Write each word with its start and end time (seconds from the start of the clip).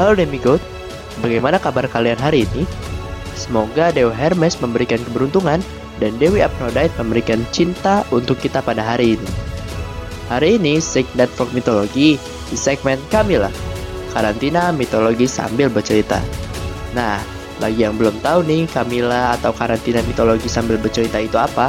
Halo 0.00 0.16
Demigod, 0.16 0.64
bagaimana 1.20 1.60
kabar 1.60 1.84
kalian 1.84 2.16
hari 2.16 2.48
ini? 2.48 2.64
Semoga 3.36 3.92
Dewa 3.92 4.16
Hermes 4.16 4.56
memberikan 4.56 4.96
keberuntungan 4.96 5.60
dan 6.00 6.16
Dewi 6.16 6.40
Aphrodite 6.40 6.88
memberikan 6.96 7.44
cinta 7.52 8.00
untuk 8.08 8.40
kita 8.40 8.64
pada 8.64 8.80
hari 8.80 9.20
ini. 9.20 9.28
Hari 10.32 10.56
ini, 10.56 10.80
Signet 10.80 11.28
Folk 11.36 11.52
Mitologi 11.52 12.16
di 12.48 12.56
segmen 12.56 12.96
Kamila, 13.12 13.52
karantina 14.16 14.72
mitologi 14.72 15.28
sambil 15.28 15.68
bercerita. 15.68 16.16
Nah, 16.96 17.20
bagi 17.60 17.84
yang 17.84 18.00
belum 18.00 18.24
tahu 18.24 18.40
nih, 18.48 18.72
Kamila 18.72 19.36
atau 19.36 19.52
karantina 19.52 20.00
mitologi 20.08 20.48
sambil 20.48 20.80
bercerita 20.80 21.20
itu 21.20 21.36
apa? 21.36 21.68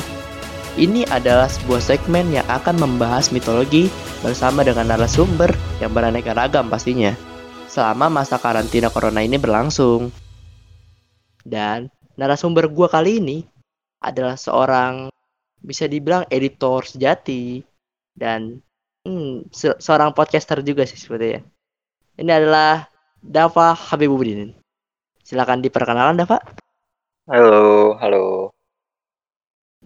Ini 0.79 1.03
adalah 1.11 1.51
sebuah 1.51 1.83
segmen 1.83 2.31
yang 2.31 2.47
akan 2.47 2.79
membahas 2.79 3.27
mitologi 3.35 3.91
bersama 4.23 4.63
dengan 4.63 4.87
narasumber 4.87 5.51
yang 5.83 5.91
beraneka 5.91 6.31
ragam 6.31 6.71
pastinya 6.71 7.11
selama 7.71 8.11
masa 8.11 8.35
karantina 8.35 8.91
corona 8.91 9.23
ini 9.23 9.39
berlangsung. 9.39 10.11
Dan 11.47 11.87
narasumber 12.19 12.67
gua 12.67 12.91
kali 12.91 13.23
ini 13.23 13.47
adalah 14.03 14.35
seorang 14.35 15.07
bisa 15.63 15.87
dibilang 15.87 16.27
editor 16.27 16.83
sejati 16.83 17.63
dan 18.11 18.59
hmm, 19.07 19.47
se 19.55 19.71
seorang 19.79 20.11
podcaster 20.11 20.59
juga 20.59 20.83
sih 20.83 20.99
sebetulnya. 20.99 21.47
Ini 22.19 22.27
adalah 22.27 22.91
Dava 23.23 23.71
Habibuddin. 23.71 24.51
Silakan 25.23 25.63
diperkenalkan 25.63 26.19
Dava. 26.19 26.37
Halo, 27.31 27.95
halo. 28.03 28.51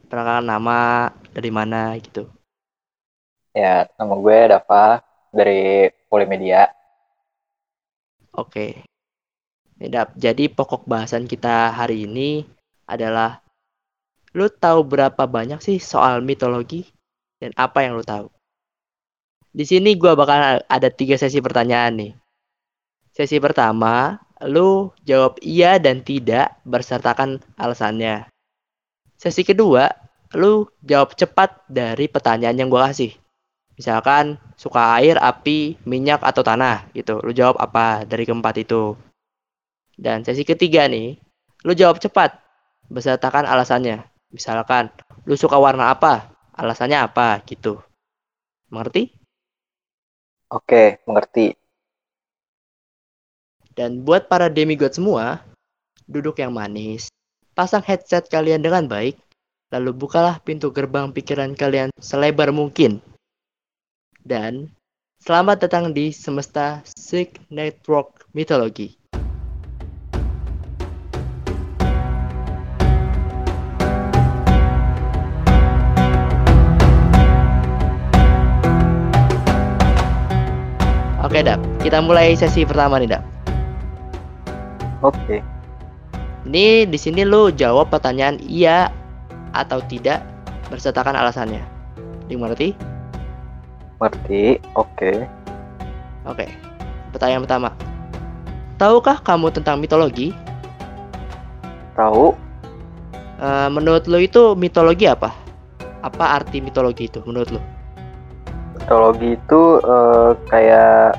Perkenalkan 0.09 0.47
nama 0.49 1.13
dari 1.29 1.53
mana 1.53 1.93
gitu. 2.01 2.25
Ya, 3.53 3.85
nama 4.01 4.17
gue 4.17 4.37
Dava 4.49 5.05
dari 5.29 5.93
Polimedia. 6.09 6.73
Oke. 8.35 8.83
Dap. 9.79 10.15
Jadi 10.15 10.51
pokok 10.51 10.87
bahasan 10.87 11.27
kita 11.27 11.71
hari 11.71 12.07
ini 12.07 12.43
adalah 12.87 13.39
lu 14.35 14.51
tahu 14.51 14.83
berapa 14.83 15.23
banyak 15.23 15.63
sih 15.63 15.79
soal 15.79 16.19
mitologi 16.19 16.83
dan 17.39 17.55
apa 17.55 17.83
yang 17.83 17.95
lu 17.95 18.03
tahu? 18.03 18.27
Di 19.55 19.63
sini 19.63 19.95
gua 19.95 20.19
bakal 20.19 20.59
ada 20.67 20.89
tiga 20.91 21.15
sesi 21.15 21.39
pertanyaan 21.39 21.95
nih. 21.95 22.13
Sesi 23.15 23.39
pertama, 23.39 24.19
lu 24.43 24.91
jawab 25.07 25.39
iya 25.39 25.79
dan 25.79 26.03
tidak 26.03 26.59
bersertakan 26.67 27.39
alasannya. 27.55 28.27
Sesi 29.15 29.47
kedua, 29.47 29.87
lu 30.35 30.67
jawab 30.83 31.15
cepat 31.15 31.63
dari 31.71 32.11
pertanyaan 32.11 32.59
yang 32.59 32.67
gua 32.67 32.91
kasih. 32.91 33.15
Misalkan 33.75 34.39
suka 34.55 34.95
air, 34.99 35.19
api, 35.19 35.79
minyak 35.83 36.23
atau 36.23 36.41
tanah 36.41 36.87
gitu. 36.95 37.19
Lu 37.19 37.35
jawab 37.35 37.59
apa 37.59 38.07
dari 38.07 38.23
keempat 38.23 38.55
itu. 38.63 38.95
Dan 39.95 40.23
sesi 40.23 40.43
ketiga 40.47 40.87
nih, 40.87 41.19
lu 41.63 41.71
jawab 41.75 41.99
cepat 41.99 42.39
bersertakan 42.87 43.47
alasannya. 43.47 44.07
Misalkan 44.31 44.91
lu 45.27 45.35
suka 45.35 45.59
warna 45.59 45.91
apa? 45.91 46.31
Alasannya 46.55 47.03
apa 47.03 47.43
gitu. 47.43 47.83
Mengerti? 48.71 49.11
Oke, 50.51 51.03
mengerti. 51.03 51.55
Dan 53.75 54.07
buat 54.07 54.31
para 54.31 54.47
demigod 54.47 54.91
semua, 54.95 55.43
duduk 56.07 56.39
yang 56.39 56.55
manis. 56.55 57.11
Pasang 57.51 57.83
headset 57.83 58.31
kalian 58.31 58.63
dengan 58.63 58.87
baik 58.87 59.19
Lalu 59.73 59.91
bukalah 59.97 60.37
pintu 60.39 60.69
gerbang 60.69 61.09
pikiran 61.09 61.57
kalian 61.57 61.89
selebar 61.97 62.53
mungkin. 62.53 63.01
Dan 64.25 64.73
selamat 65.21 65.69
datang 65.69 65.93
di 65.93 66.09
Semesta 66.09 66.81
Sick 66.97 67.37
Network 67.53 68.25
Mitologi. 68.33 68.97
Oke, 81.21 81.45
Dap. 81.45 81.61
Kita 81.85 82.01
mulai 82.01 82.33
sesi 82.33 82.65
pertama 82.65 82.97
nih, 82.97 83.13
Dap. 83.13 83.23
Oke. 85.05 85.45
Ini 86.49 86.89
di 86.89 86.97
sini 86.97 87.21
lu 87.21 87.53
jawab 87.53 87.93
pertanyaan 87.93 88.41
iya 88.41 88.89
atau 89.53 89.85
tidak 89.85 90.25
bersertakan 90.73 91.13
alasannya. 91.13 91.61
Dimengerti? 92.25 92.94
Mengerti. 93.99 94.59
Oke. 94.75 95.25
Oke. 96.27 96.45
Pertanyaan 97.15 97.43
pertama. 97.47 97.69
Tahukah 98.75 99.23
kamu 99.23 99.55
tentang 99.55 99.79
mitologi? 99.79 100.35
Tahu. 101.95 102.35
Uh, 103.39 103.67
menurut 103.71 104.03
lo 104.07 104.19
itu 104.19 104.55
mitologi 104.55 105.07
apa? 105.07 105.31
Apa 106.03 106.39
arti 106.39 106.59
mitologi 106.59 107.07
itu 107.07 107.23
menurut 107.23 107.55
lo? 107.55 107.61
Mitologi 108.75 109.39
itu 109.39 109.61
uh, 109.79 110.35
kayak 110.51 111.15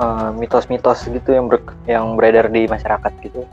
uh, 0.00 0.32
mitos-mitos 0.32 1.04
gitu 1.08 1.36
yang 1.36 1.46
ber 1.48 1.60
yang 1.84 2.16
beredar 2.16 2.48
di 2.48 2.64
masyarakat 2.68 3.12
gitu. 3.24 3.44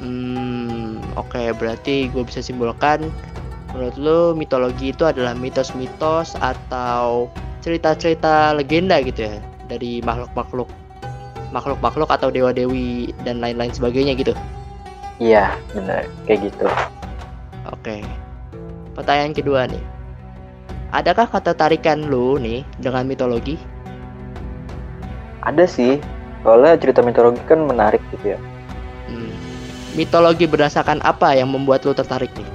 Hmm, 0.00 1.00
oke 1.16 1.32
okay, 1.32 1.52
berarti 1.56 2.12
gue 2.12 2.24
bisa 2.26 2.44
simpulkan 2.44 3.08
menurut 3.72 3.96
lo 3.98 4.20
mitologi 4.36 4.92
itu 4.94 5.02
adalah 5.06 5.34
mitos-mitos 5.34 6.38
atau 6.38 7.30
cerita-cerita 7.64 8.52
legenda 8.52 9.00
gitu 9.00 9.24
ya 9.24 9.40
dari 9.72 10.04
makhluk-makhluk 10.04 10.68
makhluk-makhluk 11.48 12.10
atau 12.12 12.28
dewa-dewi 12.28 13.16
dan 13.24 13.40
lain-lain 13.40 13.72
sebagainya 13.72 14.12
gitu. 14.18 14.36
Iya, 15.22 15.56
benar 15.72 16.04
kayak 16.28 16.50
gitu. 16.50 16.66
Oke. 17.70 18.04
Pertanyaan 18.92 19.32
kedua 19.32 19.64
nih. 19.70 19.80
Adakah 20.94 21.26
kata 21.26 21.54
tarikan 21.54 22.06
lo 22.10 22.36
nih 22.36 22.66
dengan 22.78 23.06
mitologi? 23.08 23.56
Ada 25.42 25.64
sih. 25.64 25.98
Soalnya 26.44 26.76
cerita 26.76 27.00
mitologi 27.00 27.40
kan 27.48 27.64
menarik 27.64 28.02
gitu 28.12 28.36
ya. 28.36 28.38
Hmm. 29.08 29.32
Mitologi 29.96 30.44
berdasarkan 30.44 31.00
apa 31.00 31.32
yang 31.38 31.48
membuat 31.50 31.86
lo 31.88 31.96
tertarik 31.96 32.30
nih? 32.36 32.50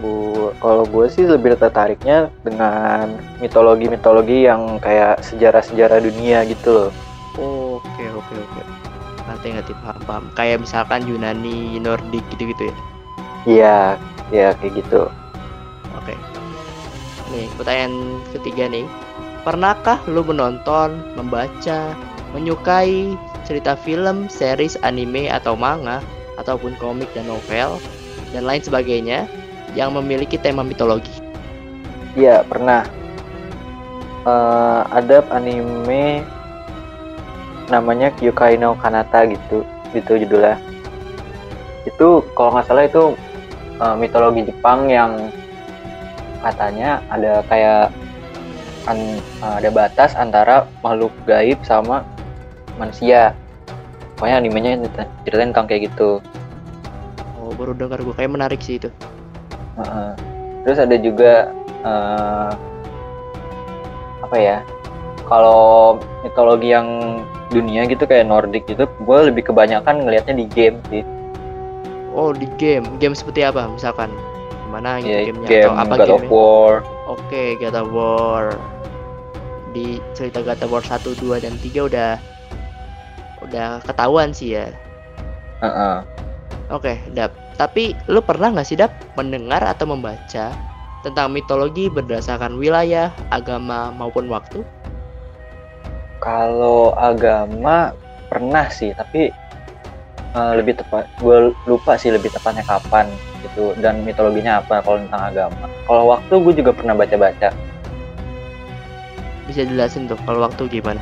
Bu, 0.00 0.35
kalau 0.60 0.84
gue 0.86 1.06
sih 1.10 1.24
lebih 1.24 1.56
tertariknya 1.56 2.28
dengan 2.42 3.16
mitologi-mitologi 3.38 4.46
yang 4.46 4.78
kayak 4.82 5.22
sejarah-sejarah 5.24 6.02
dunia 6.02 6.44
gitu 6.46 6.70
loh. 6.70 6.90
Oke 7.36 8.04
oke 8.12 8.34
oke. 8.34 8.62
Nanti 9.26 9.46
ngerti 9.52 9.72
paham 9.82 10.00
paham. 10.06 10.24
Kayak 10.38 10.62
misalkan 10.62 11.04
Yunani, 11.04 11.82
Nordik 11.82 12.22
gitu-gitu 12.34 12.70
ya? 12.70 12.76
Iya, 13.46 13.78
ya 14.34 14.48
kayak 14.58 14.82
gitu. 14.82 15.10
Oke. 15.98 16.14
Nih 17.34 17.46
pertanyaan 17.58 18.22
ketiga 18.34 18.70
nih. 18.70 18.86
Pernahkah 19.46 20.02
lu 20.10 20.26
menonton, 20.26 20.98
membaca, 21.14 21.94
menyukai 22.34 23.14
cerita 23.46 23.78
film, 23.78 24.26
series, 24.26 24.74
anime 24.82 25.30
atau 25.30 25.54
manga 25.54 26.02
ataupun 26.36 26.74
komik 26.82 27.06
dan 27.14 27.30
novel 27.30 27.78
dan 28.34 28.42
lain 28.42 28.60
sebagainya 28.60 29.30
yang 29.76 29.92
memiliki 29.92 30.40
tema 30.40 30.64
mitologi? 30.64 31.12
Iya 32.16 32.42
pernah. 32.48 32.88
Uh, 34.26 34.82
ada 34.90 35.22
anime 35.30 36.26
namanya 37.70 38.10
Kyukai 38.18 38.58
no 38.58 38.74
Kanata 38.74 39.28
gitu, 39.28 39.62
gitu 39.94 40.18
judulnya. 40.18 40.58
Itu 41.86 42.26
kalau 42.34 42.58
nggak 42.58 42.66
salah 42.66 42.90
itu 42.90 43.14
uh, 43.78 43.94
mitologi 43.94 44.48
Jepang 44.48 44.90
yang 44.90 45.30
katanya 46.42 46.98
ada 47.12 47.44
kayak 47.46 47.94
an, 48.86 49.18
ada 49.42 49.68
batas 49.70 50.14
antara 50.14 50.66
makhluk 50.80 51.10
gaib 51.26 51.58
sama 51.66 52.06
manusia 52.78 53.34
pokoknya 54.16 54.36
animenya 54.40 54.70
ceritain 55.26 55.50
tentang 55.52 55.66
kayak 55.66 55.92
gitu 55.92 56.22
oh 57.40 57.52
baru 57.58 57.74
dengar 57.74 58.00
gue 58.00 58.14
kayak 58.14 58.32
menarik 58.32 58.60
sih 58.62 58.78
itu 58.78 58.88
uh 59.76 59.82
-uh. 59.82 60.10
terus 60.64 60.78
ada 60.80 60.96
juga 60.98 61.52
uh, 61.84 62.52
apa 64.24 64.36
ya 64.36 64.58
kalau 65.28 65.98
mitologi 66.26 66.74
yang 66.74 67.20
dunia 67.54 67.86
gitu 67.86 68.04
kayak 68.04 68.26
Nordic 68.26 68.66
gitu 68.66 68.88
gue 68.88 69.18
lebih 69.30 69.52
kebanyakan 69.52 70.02
ngelihatnya 70.02 70.34
di 70.42 70.46
game 70.50 70.78
sih 70.90 71.06
oh 72.16 72.34
di 72.34 72.48
game 72.58 72.84
game 72.98 73.14
seperti 73.14 73.46
apa 73.46 73.70
misalkan 73.70 74.10
mana 74.66 74.98
gitu 74.98 75.14
yeah, 75.14 75.22
gamenya 75.30 75.48
game 75.48 75.70
atau 75.70 75.74
apa 75.78 75.94
God 75.94 76.08
game 76.08 76.16
of 76.16 76.24
War 76.32 76.72
oke 77.06 77.22
okay, 77.30 77.48
God 77.62 77.76
of 77.78 77.88
War 77.94 78.58
di 79.76 80.00
cerita 80.16 80.40
God 80.40 80.64
of 80.64 80.72
War 80.72 80.80
1, 80.80 81.04
2, 81.20 81.44
dan 81.44 81.52
3 81.60 81.88
udah 81.92 82.10
udah 83.44 83.68
ketahuan 83.84 84.32
sih 84.32 84.56
ya. 84.56 84.72
Uh 85.60 85.68
-uh. 85.68 85.96
Oke, 86.72 86.96
Dap. 87.12 87.30
Tapi 87.56 87.96
lu 88.12 88.20
pernah 88.20 88.52
nggak 88.52 88.68
sih 88.68 88.76
Dap 88.76 88.92
mendengar 89.16 89.64
atau 89.64 89.88
membaca 89.88 90.52
tentang 91.00 91.32
mitologi 91.32 91.88
berdasarkan 91.88 92.60
wilayah, 92.60 93.08
agama 93.32 93.88
maupun 93.96 94.28
waktu? 94.28 94.60
Kalau 96.20 96.92
agama 96.96 97.96
pernah 98.28 98.68
sih 98.68 98.92
tapi 98.92 99.30
uh, 100.36 100.52
lebih 100.58 100.76
tepat 100.76 101.08
gue 101.22 101.54
lupa 101.64 101.96
sih 101.96 102.12
lebih 102.12 102.28
tepatnya 102.34 102.66
kapan 102.66 103.06
gitu 103.46 103.72
dan 103.80 104.02
mitologinya 104.04 104.60
apa 104.60 104.84
kalau 104.84 105.00
tentang 105.00 105.22
agama. 105.32 105.64
Kalau 105.88 106.04
waktu 106.12 106.34
gue 106.42 106.54
juga 106.60 106.72
pernah 106.76 106.92
baca-baca. 106.92 107.54
Bisa 109.46 109.62
jelasin 109.62 110.10
tuh 110.10 110.18
kalau 110.26 110.44
waktu 110.44 110.66
gimana? 110.68 111.00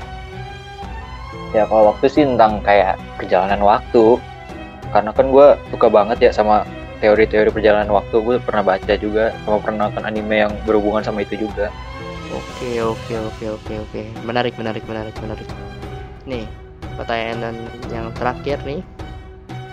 Ya 1.56 1.64
kalau 1.66 1.94
waktu 1.94 2.06
sih 2.10 2.22
tentang 2.28 2.60
kayak 2.60 3.00
perjalanan 3.16 3.62
waktu 3.62 4.20
karena 4.94 5.10
kan 5.10 5.26
gue 5.34 5.58
suka 5.74 5.90
banget 5.90 6.18
ya 6.22 6.30
sama 6.30 6.62
teori-teori 7.02 7.50
perjalanan 7.50 7.90
waktu. 7.90 8.14
Gue 8.22 8.36
pernah 8.38 8.62
baca 8.62 8.94
juga 8.94 9.34
sama 9.42 9.58
pernah 9.58 9.90
nonton 9.90 10.06
anime 10.06 10.46
yang 10.46 10.52
berhubungan 10.62 11.02
sama 11.02 11.26
itu 11.26 11.34
juga. 11.34 11.74
Oke 12.30 12.78
oke 12.78 13.14
oke 13.18 13.44
oke 13.58 13.74
oke. 13.90 14.02
Menarik 14.22 14.54
menarik 14.54 14.86
menarik 14.86 15.12
menarik. 15.18 15.48
Nih 16.30 16.46
pertanyaan 16.94 17.58
yang 17.90 18.14
terakhir 18.14 18.62
nih. 18.62 18.80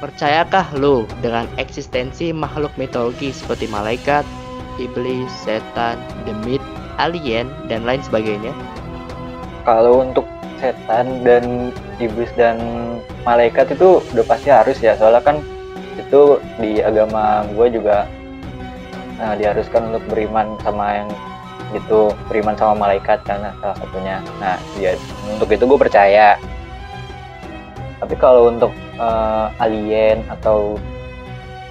Percayakah 0.01 0.73
lo 0.81 1.05
dengan 1.21 1.45
eksistensi 1.61 2.33
makhluk 2.33 2.73
mitologi 2.73 3.29
seperti 3.29 3.69
malaikat, 3.69 4.25
iblis, 4.81 5.29
setan, 5.29 6.01
demit, 6.25 6.57
alien, 6.97 7.45
dan 7.69 7.85
lain 7.85 8.01
sebagainya? 8.01 8.49
Kalau 9.61 10.01
untuk 10.01 10.25
setan 10.61 11.25
dan 11.25 11.73
iblis 11.97 12.29
dan 12.37 12.57
malaikat 13.25 13.73
itu 13.73 13.99
udah 14.13 14.25
pasti 14.29 14.53
harus 14.53 14.77
ya, 14.79 14.93
soalnya 14.95 15.25
kan 15.25 15.37
itu 15.97 16.37
di 16.61 16.79
agama 16.79 17.43
gue 17.51 17.67
juga 17.73 18.05
nah, 19.17 19.33
diharuskan 19.35 19.91
untuk 19.91 20.03
beriman 20.07 20.55
sama 20.61 21.03
yang 21.03 21.09
itu 21.71 22.11
beriman 22.27 22.55
sama 22.55 22.87
malaikat 22.87 23.23
karena 23.25 23.55
salah 23.63 23.77
satunya. 23.79 24.21
Nah, 24.37 24.59
ya 24.77 24.93
untuk 25.31 25.49
itu 25.49 25.63
gue 25.65 25.79
percaya. 25.79 26.35
Tapi 28.01 28.15
kalau 28.17 28.49
untuk 28.49 28.73
uh, 28.97 29.49
alien 29.61 30.25
atau 30.27 30.77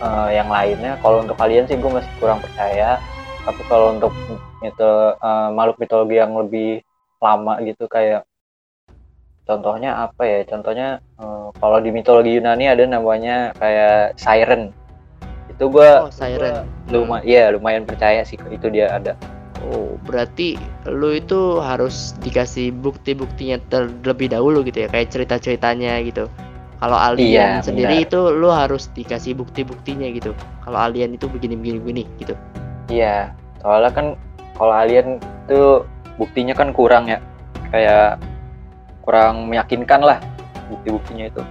uh, 0.00 0.28
yang 0.32 0.48
lainnya 0.48 0.96
kalau 1.04 1.22
untuk 1.22 1.36
alien 1.38 1.69
sih 1.69 1.76
gue 1.76 1.90
masih 1.90 2.10
kurang 2.19 2.40
percaya 2.43 2.98
tapi 3.44 3.62
kalau 3.69 3.96
untuk 3.96 4.12
itu 4.60 4.90
uh, 5.16 5.48
makhluk 5.52 5.81
mitologi 5.81 6.16
yang 6.20 6.32
lebih 6.36 6.84
lama 7.20 7.60
gitu 7.64 7.88
kayak 7.88 8.25
contohnya 9.48 10.06
apa 10.08 10.22
ya 10.26 10.38
contohnya 10.46 10.88
uh, 11.19 11.50
kalau 11.58 11.78
di 11.82 11.90
mitologi 11.90 12.37
Yunani 12.38 12.70
ada 12.70 12.84
namanya 12.87 13.50
kayak 13.58 14.14
siren 14.20 14.70
itu 15.50 15.64
gue 15.69 15.90
oh, 16.00 16.12
siren 16.12 16.64
lumayan 16.88 17.25
hmm. 17.26 17.34
ya 17.34 17.44
lumayan 17.52 17.84
percaya 17.84 18.22
sih 18.25 18.38
itu 18.50 18.66
dia 18.70 18.88
ada 18.90 19.19
Oh, 19.60 20.00
berarti 20.08 20.56
lu 20.88 21.12
itu 21.12 21.60
harus 21.60 22.16
dikasih 22.25 22.72
bukti-buktinya 22.81 23.60
terlebih 23.69 24.32
dahulu 24.32 24.64
gitu 24.64 24.82
ya, 24.84 24.88
kayak 24.88 25.12
cerita-ceritanya 25.12 26.00
gitu. 26.00 26.32
Kalau 26.81 26.96
alien 26.96 27.28
iya, 27.28 27.48
sendiri 27.60 28.00
benar. 28.00 28.06
itu 28.08 28.20
lu 28.32 28.48
harus 28.48 28.88
dikasih 28.96 29.36
bukti-buktinya 29.36 30.08
gitu. 30.16 30.32
Kalau 30.64 30.81
alien 30.81 31.12
itu 31.12 31.28
begini-begini 31.28 31.76
begini 31.76 32.02
gitu. 32.16 32.32
Iya, 32.88 33.36
soalnya 33.60 33.93
kan 33.93 34.06
kalau 34.56 34.72
alien 34.72 35.20
itu 35.44 35.84
buktinya 36.16 36.56
kan 36.56 36.72
kurang 36.72 37.12
ya. 37.12 37.20
Kayak 37.69 38.16
kurang 39.10 39.50
meyakinkan 39.50 40.06
lah 40.06 40.22
bukti-buktinya 40.70 41.26
itu. 41.26 41.42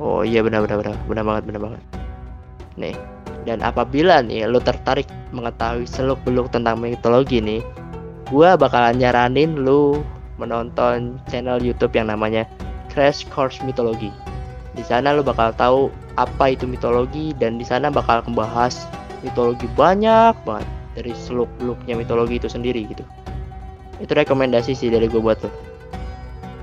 Oh 0.00 0.24
iya 0.24 0.40
benar 0.40 0.64
benar 0.64 0.80
benar 0.80 0.96
benar 1.04 1.24
banget 1.28 1.44
benar 1.44 1.60
banget. 1.68 1.82
Nih, 2.80 2.96
dan 3.44 3.60
apabila 3.60 4.24
nih 4.24 4.48
lu 4.48 4.56
tertarik 4.56 5.04
mengetahui 5.36 5.84
seluk 5.84 6.16
beluk 6.24 6.48
tentang 6.48 6.80
mitologi 6.80 7.44
nih, 7.44 7.60
gua 8.32 8.56
bakalan 8.56 8.96
nyaranin 8.96 9.60
lu 9.60 10.00
menonton 10.40 11.20
channel 11.28 11.60
YouTube 11.60 11.92
yang 11.92 12.08
namanya 12.08 12.48
Crash 12.88 13.28
Course 13.28 13.60
Mitologi. 13.60 14.08
Di 14.72 14.80
sana 14.80 15.12
lo 15.12 15.20
bakal 15.20 15.52
tahu 15.52 15.92
apa 16.16 16.56
itu 16.56 16.64
mitologi 16.64 17.36
dan 17.36 17.60
di 17.60 17.66
sana 17.68 17.92
bakal 17.92 18.24
membahas 18.24 18.88
mitologi 19.20 19.68
banyak 19.76 20.32
banget 20.48 20.64
dari 20.96 21.12
seluk 21.12 21.50
beluknya 21.60 21.92
mitologi 21.98 22.40
itu 22.40 22.48
sendiri 22.48 22.88
gitu. 22.88 23.04
Itu 24.00 24.16
rekomendasi 24.16 24.72
sih 24.72 24.88
dari 24.88 25.10
gue 25.10 25.20
buat 25.20 25.42
lo. 25.44 25.67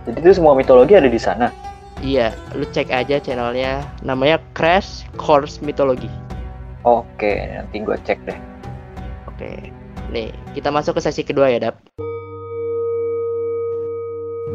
Jadi 0.05 0.17
itu 0.21 0.31
semua 0.37 0.53
mitologi 0.53 0.93
ada 0.93 1.09
di 1.09 1.17
sana. 1.17 1.49
Iya, 2.03 2.35
lu 2.53 2.67
cek 2.69 2.91
aja 2.93 3.17
channelnya, 3.17 3.81
namanya 4.05 4.37
Crash 4.53 5.07
Course 5.17 5.63
Mitologi. 5.63 6.11
Oke, 6.85 7.49
nanti 7.49 7.81
gue 7.81 7.97
cek 8.05 8.19
deh. 8.29 8.37
Oke, 9.25 9.73
nih 10.13 10.29
kita 10.53 10.69
masuk 10.69 10.99
ke 10.99 11.01
sesi 11.01 11.25
kedua 11.25 11.49
ya, 11.49 11.57
Dap. 11.57 11.81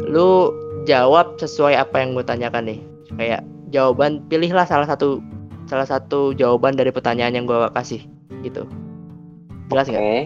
Lu 0.07 0.55
jawab 0.87 1.35
sesuai 1.37 1.75
apa 1.75 1.99
yang 1.99 2.15
gue 2.15 2.23
tanyakan 2.23 2.65
nih 2.71 2.79
kayak 3.19 3.41
jawaban 3.69 4.23
pilihlah 4.31 4.65
salah 4.65 4.87
satu 4.87 5.21
salah 5.69 5.85
satu 5.85 6.33
jawaban 6.33 6.73
dari 6.73 6.89
pertanyaan 6.89 7.37
yang 7.37 7.45
gue 7.45 7.69
kasih 7.77 8.01
gitu 8.41 8.65
jelas 9.71 9.87
nggak? 9.87 10.03
Okay. 10.03 10.21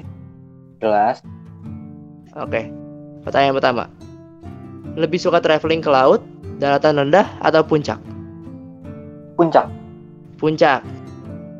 Jelas. 0.82 1.18
Oke. 2.36 2.62
Pertanyaan 3.22 3.56
pertama. 3.56 3.84
Lebih 4.96 5.20
suka 5.20 5.44
traveling 5.44 5.84
ke 5.84 5.92
laut, 5.92 6.24
daratan 6.60 7.04
rendah 7.04 7.28
atau 7.44 7.60
puncak? 7.68 8.00
Puncak. 9.36 9.68
Puncak. 10.40 10.80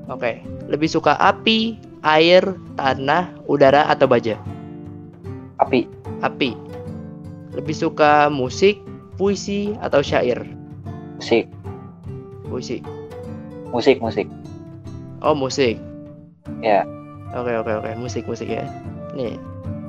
Oke. 0.08 0.20
Okay. 0.20 0.36
Lebih 0.72 0.88
suka 0.88 1.20
api, 1.20 1.76
air, 2.02 2.42
tanah, 2.80 3.36
udara 3.46 3.92
atau 3.92 4.08
baja? 4.08 4.40
Api. 5.60 5.86
Api. 6.24 6.56
Lebih 7.52 7.76
suka 7.76 8.32
musik, 8.32 8.80
puisi, 9.20 9.76
atau 9.84 10.00
syair? 10.00 10.40
Musik. 11.20 11.52
Puisi. 12.48 12.80
Musik, 13.72 14.00
musik. 14.00 14.28
Oh, 15.20 15.36
musik. 15.36 15.76
Ya. 16.64 16.88
Oke, 17.36 17.52
oke, 17.52 17.72
oke. 17.84 17.92
Musik, 18.00 18.24
musik 18.28 18.48
ya. 18.48 18.64
Nih, 19.16 19.36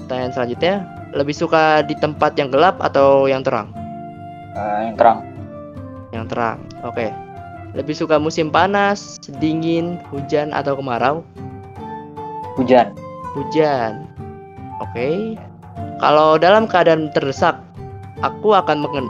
pertanyaan 0.03 0.35
selanjutnya. 0.35 0.75
Lebih 1.17 1.33
suka 1.33 1.81
di 1.81 1.97
tempat 1.97 2.37
yang 2.37 2.53
gelap 2.53 2.77
atau 2.85 3.25
yang 3.25 3.41
terang? 3.41 3.73
Uh, 4.53 4.93
yang 4.93 4.97
terang. 5.01 5.19
Yang 6.13 6.25
terang. 6.29 6.59
Oke. 6.85 7.09
Lebih 7.73 7.97
suka 7.97 8.21
musim 8.21 8.53
panas, 8.53 9.17
dingin, 9.41 9.97
hujan, 10.13 10.53
atau 10.53 10.77
kemarau? 10.77 11.25
Hujan. 12.61 12.93
Hujan. 13.33 14.05
Oke. 14.85 15.41
Kalau 16.01 16.37
dalam 16.37 16.69
keadaan 16.69 17.09
terdesak, 17.13 17.57
aku 18.21 18.53
akan 18.53 18.85
mengen 18.85 19.09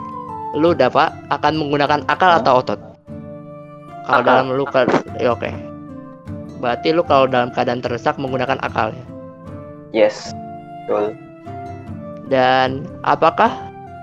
lu 0.55 0.71
dapat 0.71 1.11
akan 1.27 1.59
menggunakan 1.59 2.07
akal 2.07 2.39
atau 2.39 2.63
otot. 2.63 2.79
Kalau 4.07 4.23
dalam 4.23 4.47
lu 4.55 4.63
ke 4.63 4.87
ya 5.19 5.35
oke. 5.35 5.43
Okay. 5.43 5.53
Berarti 6.63 6.95
lu 6.95 7.03
kalau 7.03 7.27
dalam 7.27 7.51
keadaan 7.51 7.83
terdesak 7.83 8.15
menggunakan 8.15 8.55
akal 8.63 8.95
ya. 8.95 9.05
Yes. 9.91 10.31
Betul. 10.87 11.26
Dan 12.27 12.83
apakah 13.07 13.51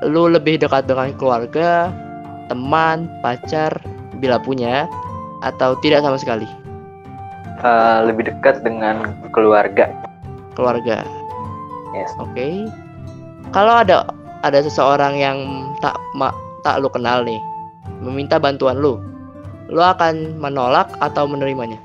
lu 0.05 0.33
lebih 0.33 0.61
dekat 0.61 0.89
dengan 0.89 1.13
keluarga, 1.17 1.93
teman, 2.49 3.09
pacar 3.21 3.73
bila 4.21 4.41
punya 4.41 4.89
atau 5.45 5.77
tidak 5.85 6.01
sama 6.01 6.17
sekali? 6.17 6.49
Uh, 7.65 8.05
lebih 8.09 8.29
dekat 8.29 8.65
dengan 8.65 9.17
keluarga. 9.33 9.89
Keluarga. 10.57 11.05
Yes. 11.97 12.11
Oke. 12.21 12.33
Okay. 12.35 12.55
Kalau 13.53 13.81
ada 13.81 14.09
ada 14.45 14.59
seseorang 14.61 15.17
yang 15.17 15.39
tak 15.81 15.95
ma, 16.17 16.33
tak 16.67 16.83
lu 16.83 16.91
kenal 16.91 17.23
nih, 17.25 17.39
meminta 18.03 18.37
bantuan 18.37 18.77
lu, 18.81 19.01
lu 19.73 19.81
akan 19.81 20.37
menolak 20.37 20.91
atau 21.01 21.25
menerimanya? 21.25 21.79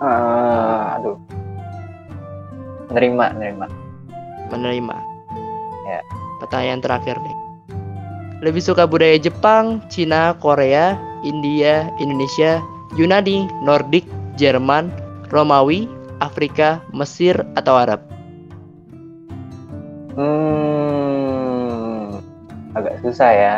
Uh, 0.00 0.96
aduh. 1.00 1.16
Menerima, 2.90 3.24
menerima. 3.38 3.66
Menerima. 4.50 5.09
Ya. 5.90 6.00
Pertanyaan 6.38 6.78
terakhir 6.78 7.18
nih. 7.18 7.36
Lebih 8.40 8.62
suka 8.64 8.88
budaya 8.88 9.20
Jepang, 9.20 9.84
Cina, 9.92 10.32
Korea, 10.38 10.96
India, 11.26 11.92
Indonesia, 12.00 12.62
Yunani, 12.96 13.44
Nordik, 13.60 14.08
Jerman, 14.40 14.88
Romawi, 15.28 15.84
Afrika, 16.24 16.80
Mesir, 16.96 17.36
atau 17.58 17.76
Arab? 17.76 18.00
Hmm, 20.16 22.16
agak 22.72 23.04
susah 23.04 23.30
ya. 23.30 23.56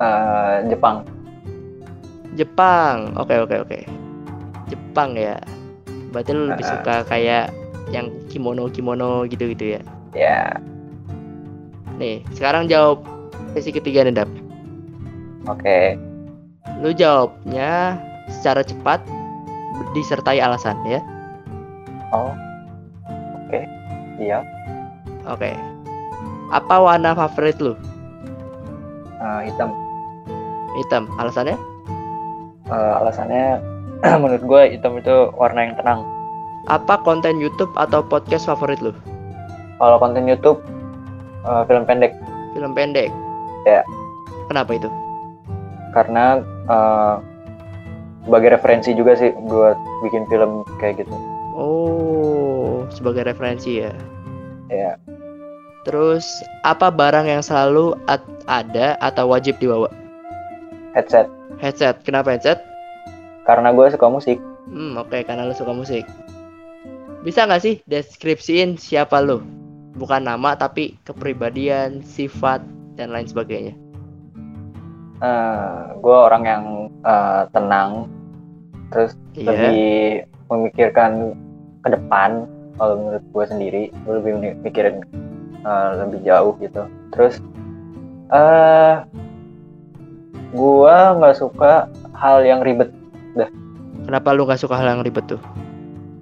Uh, 0.00 0.64
Jepang. 0.72 1.04
Jepang, 2.36 3.16
oke 3.16 3.32
okay, 3.32 3.38
oke 3.40 3.48
okay, 3.48 3.58
oke. 3.60 3.68
Okay. 3.68 3.82
Jepang 4.68 5.16
ya. 5.16 5.36
Berarti 6.12 6.30
lu 6.32 6.52
lebih 6.52 6.64
uh, 6.64 6.70
suka 6.76 6.96
kayak 7.08 7.52
yang 7.94 8.10
kimono 8.30 8.66
kimono 8.70 9.24
gitu 9.28 9.50
gitu 9.52 9.78
ya? 9.78 9.80
Ya. 10.12 10.20
Yeah. 10.20 10.48
Nih, 11.96 12.20
sekarang 12.36 12.68
jawab 12.68 13.04
sesi 13.56 13.72
ketiga 13.72 14.04
nih 14.04 14.14
Dap. 14.14 14.30
Oke. 15.48 15.62
Okay. 15.62 15.84
Lu 16.82 16.92
jawabnya 16.92 17.96
secara 18.28 18.60
cepat 18.60 19.00
disertai 19.96 20.42
alasan 20.42 20.76
ya. 20.84 21.00
Oh. 22.12 22.34
Oke. 23.46 23.60
Okay. 23.60 23.64
Iya. 24.20 24.44
Oke. 25.24 25.52
Okay. 25.52 25.54
Apa 26.52 26.78
warna 26.78 27.16
favorit 27.16 27.58
lu? 27.58 27.74
uh, 29.20 29.40
hitam. 29.42 29.70
Hitam. 30.76 31.04
Alasannya? 31.16 31.56
Uh, 32.66 32.92
alasannya 33.02 33.62
menurut 34.22 34.42
gue 34.42 34.62
hitam 34.76 34.98
itu 34.98 35.30
warna 35.34 35.70
yang 35.70 35.74
tenang. 35.78 36.00
Apa 36.66 36.98
konten 37.06 37.38
YouTube 37.38 37.70
atau 37.78 38.02
podcast 38.02 38.50
favorit 38.50 38.82
lu? 38.82 38.90
Kalau 39.78 40.02
konten 40.02 40.26
YouTube 40.26 40.58
uh, 41.46 41.62
film 41.62 41.86
pendek. 41.86 42.18
Film 42.58 42.74
pendek. 42.74 43.14
Ya. 43.62 43.86
Kenapa 44.50 44.74
itu? 44.74 44.90
Karena 45.94 46.42
uh, 46.66 47.22
sebagai 48.26 48.58
referensi 48.58 48.90
juga 48.98 49.14
sih 49.14 49.30
buat 49.46 49.78
bikin 50.02 50.26
film 50.26 50.66
kayak 50.82 51.06
gitu. 51.06 51.14
Oh, 51.54 52.82
sebagai 52.90 53.30
referensi 53.30 53.86
ya. 53.86 53.94
Ya. 54.66 54.98
Terus 55.86 56.26
apa 56.66 56.90
barang 56.90 57.30
yang 57.30 57.46
selalu 57.46 57.94
ada 58.50 58.98
atau 58.98 59.30
wajib 59.30 59.54
dibawa? 59.62 59.86
Headset. 60.98 61.30
Headset. 61.62 62.02
Kenapa 62.02 62.34
headset? 62.34 62.58
Karena 63.46 63.70
gue 63.70 63.86
suka 63.94 64.10
musik. 64.10 64.42
Hmm, 64.66 64.98
oke, 64.98 65.14
okay. 65.14 65.22
karena 65.22 65.46
lu 65.46 65.54
suka 65.54 65.70
musik. 65.70 66.02
Bisa 67.26 67.42
nggak 67.42 67.62
sih 67.62 67.82
deskripsiin 67.90 68.78
siapa 68.78 69.18
lu? 69.18 69.42
Bukan 69.98 70.30
nama 70.30 70.54
tapi 70.54 70.94
kepribadian, 71.02 72.06
sifat 72.06 72.62
dan 72.94 73.10
lain 73.10 73.26
sebagainya. 73.26 73.74
Uh, 75.18 75.26
eh, 75.26 75.76
gue 75.98 76.14
orang 76.14 76.42
yang 76.46 76.64
uh, 77.02 77.50
tenang, 77.50 78.06
terus 78.94 79.18
yeah. 79.34 79.50
lebih 79.50 79.82
memikirkan 80.46 81.34
ke 81.82 81.88
depan. 81.90 82.46
Kalau 82.78 82.94
menurut 82.94 83.24
gue 83.34 83.44
sendiri, 83.50 83.82
gue 83.90 84.14
lebih 84.20 84.54
mikirin 84.62 85.02
uh, 85.66 85.90
lebih 86.06 86.22
jauh 86.22 86.54
gitu 86.62 86.82
terus 87.10 87.42
uh, 88.30 89.02
gua 90.54 91.18
nggak 91.18 91.36
suka 91.36 91.90
hal 92.14 92.46
yang 92.46 92.62
ribet 92.62 92.94
dah 93.34 93.50
kenapa 94.06 94.28
lu 94.32 94.46
nggak 94.46 94.62
suka 94.62 94.78
hal 94.78 94.86
yang 94.86 95.02
ribet 95.02 95.26
tuh 95.26 95.42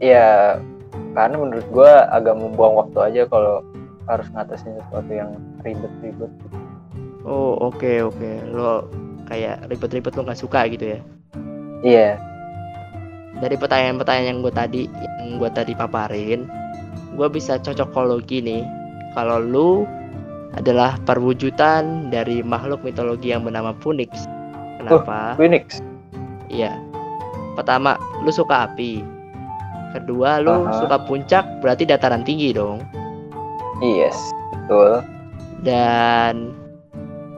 ya 0.00 0.58
karena 1.14 1.36
menurut 1.38 1.66
gua 1.70 2.10
agak 2.10 2.34
membuang 2.34 2.74
waktu 2.84 2.98
aja 3.00 3.22
kalau 3.30 3.62
harus 4.10 4.28
ngatasin 4.34 4.76
sesuatu 4.84 5.12
yang 5.14 5.30
ribet-ribet 5.64 6.32
oh 7.24 7.56
oke 7.62 7.80
okay, 7.80 8.04
oke 8.04 8.18
okay. 8.18 8.36
lo 8.52 8.84
kayak 9.30 9.64
ribet-ribet 9.70 10.12
lo 10.12 10.26
nggak 10.26 10.42
suka 10.42 10.68
gitu 10.68 10.98
ya 10.98 11.00
iya 11.80 12.08
yeah. 12.10 12.14
dari 13.40 13.56
pertanyaan-pertanyaan 13.56 14.28
yang 14.28 14.40
gue 14.44 14.52
tadi 14.52 14.82
yang 15.24 15.40
gue 15.40 15.50
tadi 15.54 15.72
paparin 15.72 16.44
gue 17.14 17.28
bisa 17.30 17.56
cocokologi 17.62 18.42
nih 18.42 18.62
kalau 19.14 19.38
lu 19.38 19.70
adalah 20.54 20.98
perwujudan 21.02 22.10
dari 22.14 22.42
makhluk 22.42 22.82
mitologi 22.86 23.34
yang 23.34 23.42
bernama 23.42 23.74
Phoenix. 23.82 24.26
Kenapa? 24.78 25.34
Oh, 25.34 25.38
Phoenix. 25.38 25.82
Iya. 26.46 26.78
Pertama, 27.58 27.98
lu 28.22 28.30
suka 28.30 28.70
api. 28.70 29.02
Kedua, 29.94 30.42
lu 30.42 30.50
uh 30.50 30.66
-huh. 30.66 30.74
suka 30.82 30.98
puncak, 31.06 31.46
berarti 31.62 31.86
dataran 31.86 32.26
tinggi 32.26 32.50
dong. 32.50 32.82
Yes, 33.78 34.18
betul. 34.50 35.06
Dan 35.62 36.50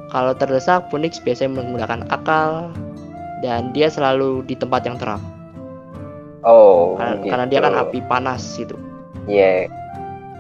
kalau 0.08 0.32
terdesak, 0.32 0.88
Phoenix 0.88 1.20
biasanya 1.20 1.60
menggunakan 1.60 2.08
akal 2.08 2.72
dan 3.44 3.76
dia 3.76 3.92
selalu 3.92 4.40
di 4.48 4.56
tempat 4.56 4.88
yang 4.88 4.96
terang. 4.96 5.20
Oh, 6.46 6.94
karena, 6.96 7.14
gitu. 7.20 7.30
karena 7.34 7.44
dia 7.50 7.60
kan 7.60 7.75
api 7.75 7.98
panas 8.06 8.42
itu. 8.56 8.76
Iya. 9.26 9.68
Yeah. 9.68 9.75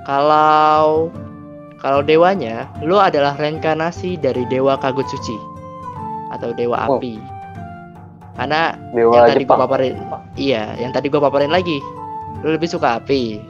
Kalau 0.06 1.10
kalau 1.82 2.00
dewanya, 2.00 2.70
lo 2.80 3.02
adalah 3.02 3.36
reinkarnasi 3.36 4.16
dari 4.16 4.46
dewa 4.48 4.78
kagut 4.80 5.04
suci 5.10 5.36
atau 6.32 6.54
dewa 6.56 6.86
oh. 6.88 6.96
api. 6.96 7.20
Karena 8.38 8.76
dewa 8.92 9.12
yang 9.12 9.24
tadi 9.32 9.42
gue 9.44 9.56
paparin, 9.56 9.94
iya, 10.36 10.64
yang 10.76 10.92
tadi 10.92 11.06
gue 11.08 11.20
paparin 11.20 11.52
lagi, 11.52 11.80
lo 12.44 12.56
lebih 12.56 12.68
suka 12.68 13.00
api. 13.00 13.40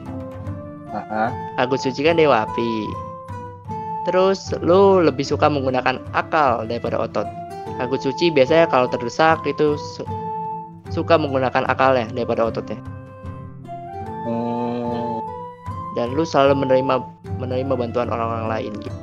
Uh-huh. 0.87 1.29
Kagut 1.59 1.79
suci 1.83 2.05
kan 2.05 2.15
dewa 2.15 2.47
api. 2.47 2.71
Terus 4.07 4.55
lo 4.63 5.03
lebih 5.03 5.27
suka 5.27 5.51
menggunakan 5.51 5.99
akal 6.15 6.63
daripada 6.63 6.95
otot. 7.03 7.27
Kagut 7.75 7.99
suci 7.99 8.31
biasanya 8.31 8.71
kalau 8.71 8.87
terdesak 8.87 9.43
itu 9.43 9.75
su- 9.75 10.07
suka 10.87 11.19
menggunakan 11.19 11.67
akalnya 11.67 12.07
daripada 12.15 12.47
ototnya. 12.47 12.79
Hmm. 14.23 15.19
Dan 15.99 16.15
lu 16.15 16.23
selalu 16.23 16.63
menerima 16.63 16.95
menerima 17.37 17.73
bantuan 17.75 18.07
orang-orang 18.07 18.47
lain 18.47 18.73
gitu. 18.79 18.99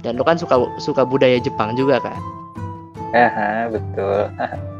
Dan 0.00 0.16
lu 0.16 0.24
kan 0.24 0.40
suka 0.40 0.56
suka 0.80 1.04
budaya 1.04 1.36
Jepang 1.36 1.76
juga 1.76 2.00
kan? 2.00 2.16
Aha, 3.12 3.68
betul. 3.70 4.32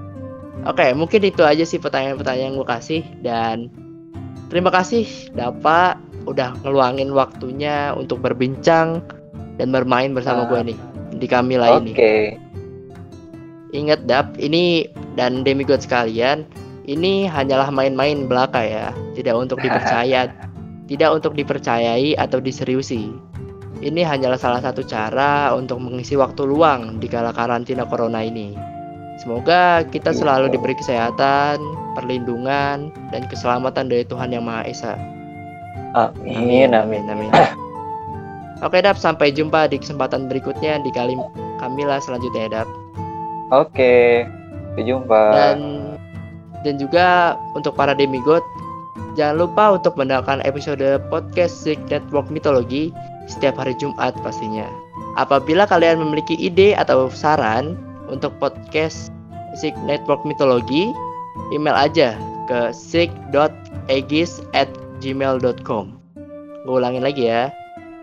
Oke, 0.67 0.83
okay, 0.83 0.91
mungkin 0.97 1.23
itu 1.23 1.47
aja 1.47 1.63
sih 1.63 1.79
pertanyaan-pertanyaan 1.79 2.51
yang 2.51 2.59
gue 2.59 2.67
kasih 2.67 3.03
dan 3.23 3.71
terima 4.49 4.71
kasih 4.71 5.07
Dapa 5.35 5.99
udah 6.27 6.59
ngeluangin 6.67 7.15
waktunya 7.15 7.95
untuk 7.95 8.21
berbincang 8.21 9.01
dan 9.57 9.73
bermain 9.73 10.13
bersama 10.13 10.45
uh, 10.45 10.49
gue 10.51 10.75
nih 10.75 10.79
di 11.17 11.27
Kamila 11.31 11.79
okay. 11.79 11.81
ini. 11.81 11.93
Oke. 11.93 12.15
Ingat 13.75 14.01
Dap, 14.07 14.39
ini 14.39 14.87
dan 15.19 15.43
demigod 15.43 15.83
sekalian, 15.83 16.47
ini 16.87 17.27
hanyalah 17.27 17.69
main-main 17.69 18.31
belaka 18.31 18.63
ya, 18.63 18.95
tidak 19.19 19.37
untuk 19.37 19.59
dipercaya 19.59 20.31
tidak 20.91 21.11
untuk 21.19 21.35
dipercayai 21.35 22.15
atau 22.15 22.39
diseriusi. 22.39 23.11
Ini 23.77 24.09
hanyalah 24.09 24.41
salah 24.41 24.63
satu 24.65 24.81
cara 24.87 25.53
untuk 25.53 25.83
mengisi 25.83 26.17
waktu 26.17 26.49
luang 26.49 26.97
di 26.97 27.11
kala 27.11 27.35
karantina 27.37 27.85
corona 27.85 28.25
ini. 28.25 28.57
Semoga 29.17 29.85
kita 29.89 30.13
selalu 30.13 30.53
diberi 30.53 30.77
kesehatan, 30.77 31.57
perlindungan, 31.97 32.93
dan 33.11 33.23
keselamatan 33.33 33.89
dari 33.89 34.05
Tuhan 34.05 34.33
Yang 34.33 34.45
Maha 34.45 34.63
Esa. 34.69 34.95
Amin, 35.97 36.77
amin, 36.77 37.09
amin. 37.09 37.33
Oke, 38.67 38.85
Dap, 38.85 39.01
sampai 39.01 39.33
jumpa 39.33 39.73
di 39.73 39.81
kesempatan 39.81 40.29
berikutnya 40.29 40.81
di 40.85 40.93
kali 40.93 41.17
Kamila 41.57 41.97
selanjutnya, 42.01 42.61
Dap. 42.61 42.69
Oke, 43.53 44.29
sampai 44.29 44.85
jumpa. 44.85 45.23
Dan 45.33 45.59
dan 46.65 46.75
juga 46.77 47.37
untuk 47.57 47.73
para 47.73 47.97
demigod, 47.97 48.45
Jangan 49.17 49.37
lupa 49.41 49.65
untuk 49.73 49.97
mendengarkan 49.97 50.45
episode 50.45 51.01
podcast 51.09 51.65
Sig 51.65 51.81
Network 51.89 52.29
Mitologi 52.29 52.93
setiap 53.25 53.57
hari 53.57 53.73
Jumat 53.81 54.13
pastinya. 54.21 54.69
Apabila 55.17 55.65
kalian 55.65 56.05
memiliki 56.05 56.37
ide 56.37 56.77
atau 56.77 57.09
saran 57.09 57.81
untuk 58.11 58.35
podcast 58.39 59.11
Sig 59.57 59.75
Network 59.85 60.23
Mitologi, 60.29 60.93
email 61.55 61.75
aja 61.75 62.15
ke 62.47 62.71
sig.egis 62.71 64.45
at 64.55 64.71
gmail.com 65.01 65.97
Gue 66.67 66.75
ulangin 66.83 67.07
lagi 67.07 67.31
ya, 67.31 67.55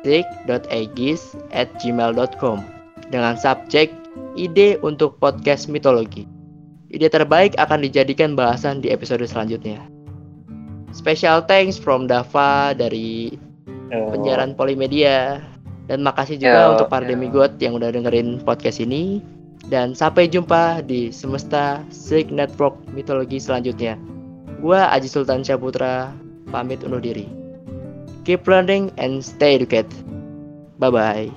sig.egis 0.08 1.36
at 1.52 1.68
gmail.com 1.84 2.64
dengan 3.12 3.36
subjek 3.36 3.92
ide 4.40 4.80
untuk 4.82 5.20
podcast 5.20 5.68
mitologi. 5.70 6.26
Ide 6.94 7.10
terbaik 7.10 7.58
akan 7.58 7.84
dijadikan 7.84 8.38
bahasan 8.38 8.80
di 8.80 8.94
episode 8.94 9.26
selanjutnya. 9.26 9.82
Special 10.94 11.42
thanks 11.50 11.76
from 11.76 12.06
Dava 12.06 12.78
dari 12.78 13.34
oh. 13.90 14.14
penyiaran 14.14 14.54
Polimedia 14.54 15.42
dan 15.90 16.06
makasih 16.06 16.38
juga 16.38 16.70
oh, 16.70 16.72
untuk 16.78 16.88
para 16.88 17.04
yeah. 17.04 17.12
demigod 17.18 17.52
yang 17.58 17.74
udah 17.76 17.90
dengerin 17.92 18.40
podcast 18.46 18.80
ini 18.80 19.20
dan 19.72 19.96
sampai 19.96 20.28
jumpa 20.28 20.84
di 20.84 21.14
semesta 21.14 21.84
Sig 21.94 22.30
Network 22.34 22.76
mitologi 22.92 23.40
selanjutnya. 23.40 23.96
Gua 24.64 24.92
Aji 24.92 25.12
Sultan 25.12 25.44
Syaputra 25.44 26.12
pamit 26.52 26.84
undur 26.84 27.04
diri. 27.04 27.28
Keep 28.24 28.48
learning 28.48 28.92
and 28.96 29.20
stay 29.20 29.60
educated. 29.60 29.92
Bye 30.80 30.92
bye. 30.92 31.28